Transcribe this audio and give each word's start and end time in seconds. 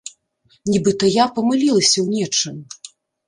Нібыта 0.71 1.05
я 1.17 1.25
памылілася 1.37 1.99
ў 2.05 2.21
нечым. 2.21 2.57